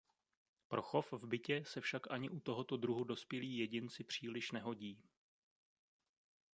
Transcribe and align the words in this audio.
Pro 0.67 0.81
chov 0.81 1.11
v 1.13 1.25
bytě 1.27 1.63
se 1.65 1.81
však 1.81 2.11
ani 2.11 2.29
u 2.29 2.39
tohoto 2.39 2.77
druhu 2.77 3.03
dospělí 3.03 3.57
jedinci 3.57 4.03
příliš 4.03 4.51
nehodí. 4.51 5.03